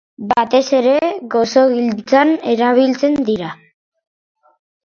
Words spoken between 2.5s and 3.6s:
erabiltzen da.